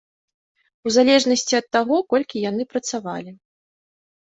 [0.87, 3.31] У залежнасці ад таго, колькі яны працавалі.